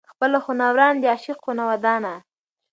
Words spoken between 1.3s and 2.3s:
خونه ودانه.